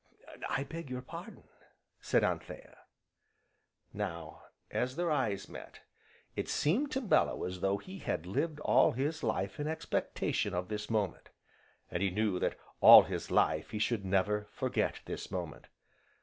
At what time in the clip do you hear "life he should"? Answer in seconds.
13.29-14.03